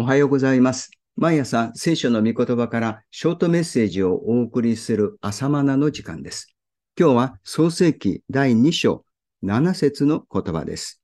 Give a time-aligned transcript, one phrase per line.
[0.00, 0.90] おはようございます。
[1.14, 6.56] 毎朝聖書の御言葉からショートメッセージをお送りする朝マナの時間です。
[6.98, 9.04] 今日は創世記第2章
[9.44, 11.02] 7節の言葉です。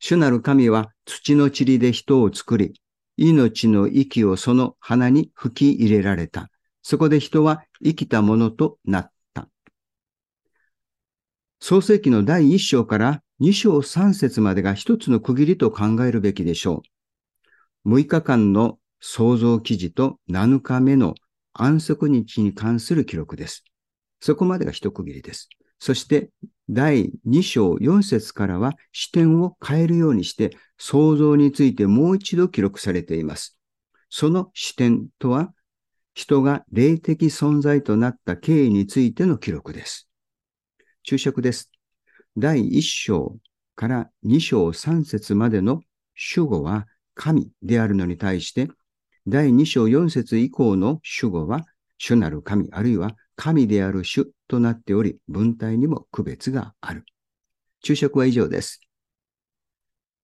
[0.00, 2.82] 主なる神は土の塵で人を作り、
[3.16, 6.50] 命の息をその鼻に吹き入れられた。
[6.82, 9.48] そこで人は生きたものとなった。
[11.60, 16.97] 創世記の第1章から2章3節までが一つの区切りと考えるべきでしょう。
[17.86, 21.14] 6日間の創造記事と7日目の
[21.52, 23.64] 安息日に関する記録です。
[24.20, 25.48] そこまでが一区切りです。
[25.78, 26.30] そして
[26.68, 33.58] 第2章4節からは視点を変えるようにして創造についてもう一度記録されています。
[34.10, 35.52] その視点とは
[36.14, 40.08] 人が霊的存在となった経緯についての記録です。
[41.04, 41.70] 注釈です。
[42.36, 43.36] 第1章
[43.76, 45.80] から2章3節までの
[46.14, 46.86] 主語は
[47.18, 48.68] 神であるのに対して、
[49.26, 51.66] 第2章4節以降の主語は
[51.98, 57.04] 主なる神、あるいは神である主となっており、文体にも区別がある。
[57.82, 58.80] 注釈は以上です。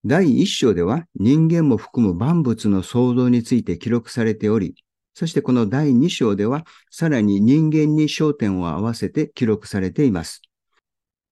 [0.04, 4.76] 第1章では人間も含む万物の創造について記録されており、
[5.14, 10.42] そしてこの第2章ではさらに人間に焦点を合わせて記録されています。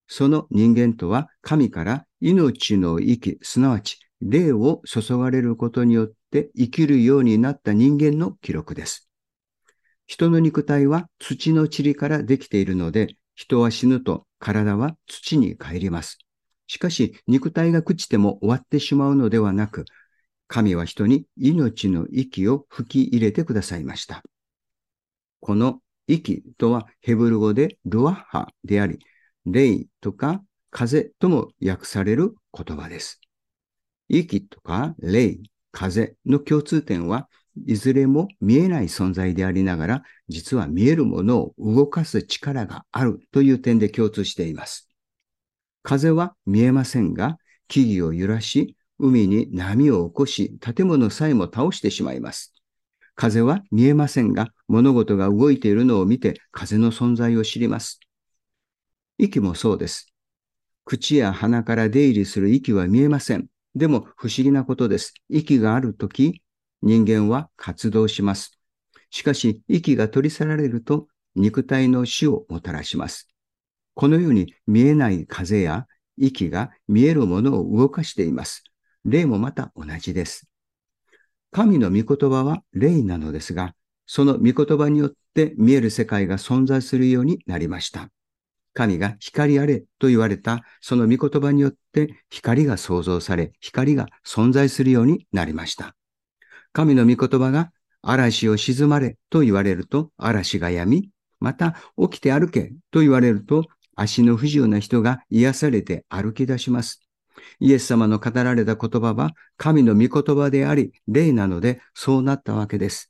[0.08, 9.10] その人間とは神から命の息、すなわち霊を注がれることによって生きるようになった人間の記録です。
[10.06, 16.18] 人の肉体は土の塵からできているので、人は死ぬと体は土に帰ります。
[16.68, 19.84] しかし、肉体が朽ちても終わってしまうのではなく、
[20.46, 24.22] 神は人に命の息を吹き入れてくださいました。
[25.40, 29.00] この息とはヘブル語でルワッハであり、
[29.46, 33.20] 霊とか風とも訳される言葉です。
[34.12, 35.38] 息とか霊、
[35.72, 37.30] 風の共通点は
[37.66, 44.90] いずれも見えない存在でありながら、実は見えるものを動かす力があるという点で共通しています。
[45.82, 52.52] 風は見えませんが、木々を揺らし、海に波を起こし、建物さえも倒してしまいます。
[53.14, 57.98] 風は見えませんが、物事が動いているのを見て風の存在を知ります。
[59.16, 60.12] 息もそうです。
[60.84, 63.51] 口や鼻から出入りする息は見えません。
[63.74, 65.14] でも不思議なことです。
[65.28, 66.42] 息があるとき、
[66.82, 68.58] 人間は活動します。
[69.10, 73.28] しかし、息が取り去られると、肉体の死をもたらします。
[73.94, 78.64] このように見えない風や息が見えるものを動かしています。
[79.04, 80.48] 霊もまた同じです。
[81.50, 83.74] 神の御言葉は霊なのですが、
[84.06, 88.08] その御言葉によって見える世界が存在するようになりました。
[88.74, 95.94] 神が光あれと言われたその御言葉によって光が創造され、光が存在するようになりました。
[96.72, 107.00] 神の御言葉が嵐を沈まれと言われると嵐が止み、また起きて歩けと言われると足の不自由な人が癒されて歩き出します。
[107.60, 113.08] イエス様の語られた言葉は神の御言葉であり、霊なのでそうなったわけです。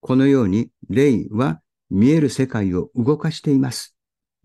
[0.00, 1.60] このように霊は
[1.90, 3.91] 見える世界を動かしています。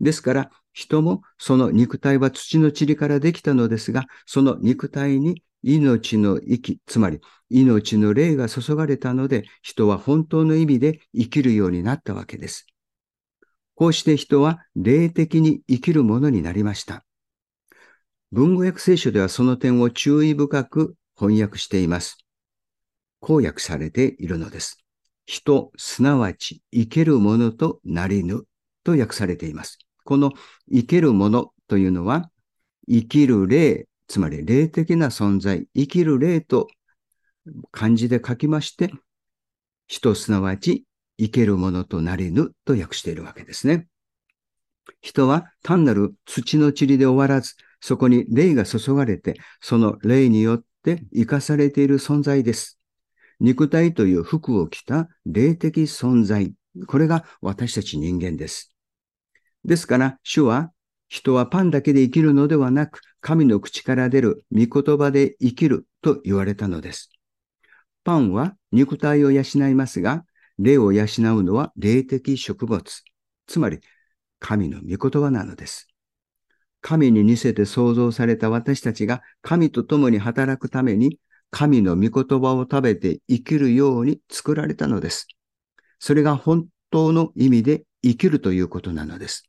[0.00, 7.20] ですから、人もその肉体は土の塵からできたのですが、その肉体に命の息、つまり
[7.50, 12.66] 命の霊が注がれたので、人は本当の意味で生きるようになったわけです。
[13.74, 17.04] こうして人は霊的に生きるものになりました。
[18.30, 22.18] 文語訳聖書ではその点を注意深く翻訳しています。
[23.20, 24.78] こう訳されているのです。
[25.26, 28.44] 人、すなわち生けるものとなりぬ
[28.84, 29.78] と訳されています。
[30.08, 30.32] この
[30.72, 32.30] 生けるものというのは、
[32.88, 36.66] 生きる霊、つまり霊的な存在、生きる霊と
[37.72, 38.90] 漢字で書きまして、
[39.86, 40.86] 人すなわち
[41.18, 43.86] 生けるものとなりぬと訳しているわけですね。
[45.02, 52.78] 人は単なる土の塵で終わらず、そこに霊が注がれて、その霊によって生かされている存在です。
[53.40, 56.54] 肉体という服を着た霊的存在。
[56.86, 58.72] これが私たち人間です。
[59.64, 60.72] ですから、主は、
[61.08, 67.10] 人はパンだけで生きるのではなく、神の口から出る御言葉で生きると言われたのです。
[68.04, 70.24] パンは肉体を養いますが、
[70.58, 71.06] 霊を養う
[71.42, 73.02] のは霊的植物。
[73.46, 73.80] つまり、
[74.38, 75.88] 神の御言葉なのです。
[76.80, 81.18] 神に似せて創造された私たちが神と共に働くために
[81.50, 85.26] 神の御言葉を食べて生きるように作られたのです。
[85.98, 89.48] それが本当の意味で生きるということなのです。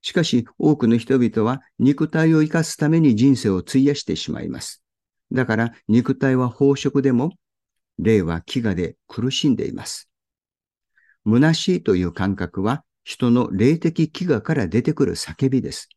[0.00, 4.82] しかし多くの人々は肉体を生かすために人生を費やしてしまいます。
[5.30, 7.32] だから肉体は飽食でも
[7.98, 10.08] 霊は飢餓で苦しんでいます。
[11.24, 15.88] 虚しいという感覚は人の霊的飢餓から出てくる叫びです。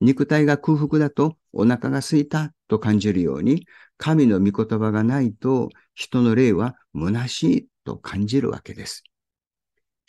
[0.00, 3.66] 肉体が空腹だとお腹が空いたと感じるように、
[3.98, 9.04] 神の御言葉がないと人の霊は虚しいと感じるわけです。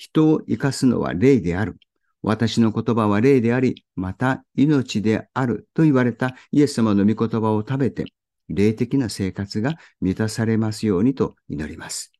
[0.02, 1.78] 人を生かすのは霊である。
[2.24, 8.06] 私の言葉は霊であり、また命であると言われたイエス様の御言葉を食べて、
[8.50, 12.12] 霊的な生活が満たされますようにと祈ります。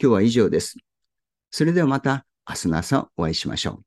[0.00, 0.76] 今日は以上です。
[1.50, 3.80] それではまた明日の朝お会いしましょう。